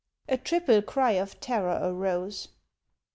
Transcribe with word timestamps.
A 0.27 0.35
triple 0.35 0.81
cry 0.81 1.11
of 1.11 1.39
terror 1.39 1.79
arose. 1.79 2.47